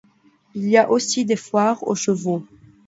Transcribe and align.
Il 0.55 0.67
y 0.67 0.79
a 0.79 0.89
aussi 0.89 1.25
des 1.25 1.35
foires 1.35 1.87
aux 1.87 1.93
chevaux. 1.93 2.43